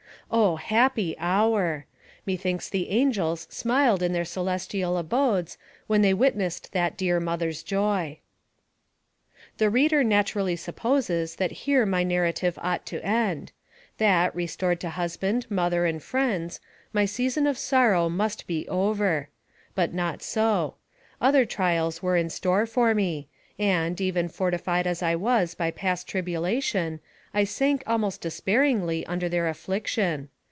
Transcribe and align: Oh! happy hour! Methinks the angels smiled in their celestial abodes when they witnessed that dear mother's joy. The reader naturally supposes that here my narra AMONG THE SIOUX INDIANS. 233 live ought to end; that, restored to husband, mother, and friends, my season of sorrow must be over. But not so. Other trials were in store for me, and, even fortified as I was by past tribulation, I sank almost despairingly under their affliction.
Oh! 0.33 0.55
happy 0.55 1.13
hour! 1.19 1.85
Methinks 2.25 2.69
the 2.69 2.89
angels 2.89 3.47
smiled 3.49 4.01
in 4.01 4.13
their 4.13 4.23
celestial 4.23 4.97
abodes 4.97 5.57
when 5.87 6.03
they 6.03 6.13
witnessed 6.13 6.71
that 6.71 6.95
dear 6.95 7.19
mother's 7.19 7.63
joy. 7.63 8.19
The 9.57 9.69
reader 9.69 10.05
naturally 10.05 10.55
supposes 10.55 11.35
that 11.35 11.51
here 11.51 11.85
my 11.85 12.03
narra 12.05 12.27
AMONG 12.27 12.33
THE 12.33 12.39
SIOUX 12.39 12.45
INDIANS. 12.45 12.55
233 12.55 12.71
live 12.71 12.71
ought 12.71 12.85
to 12.85 13.07
end; 13.35 13.51
that, 13.97 14.33
restored 14.33 14.79
to 14.79 14.89
husband, 14.91 15.47
mother, 15.51 15.85
and 15.85 16.01
friends, 16.01 16.61
my 16.93 17.03
season 17.03 17.45
of 17.45 17.57
sorrow 17.57 18.07
must 18.07 18.47
be 18.47 18.65
over. 18.69 19.27
But 19.75 19.93
not 19.93 20.23
so. 20.23 20.75
Other 21.19 21.43
trials 21.45 22.01
were 22.01 22.15
in 22.15 22.29
store 22.29 22.65
for 22.65 22.95
me, 22.95 23.27
and, 23.59 23.99
even 23.99 24.29
fortified 24.29 24.87
as 24.87 25.03
I 25.03 25.13
was 25.13 25.55
by 25.55 25.71
past 25.71 26.07
tribulation, 26.07 27.01
I 27.33 27.45
sank 27.45 27.83
almost 27.87 28.19
despairingly 28.19 29.05
under 29.05 29.29
their 29.29 29.47
affliction. 29.47 30.27